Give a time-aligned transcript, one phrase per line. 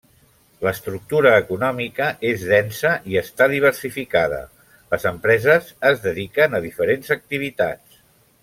[0.67, 4.41] L'estructura econòmica és densa i està diversificada,
[4.95, 8.03] les empreses es dediquen a diferents activitats.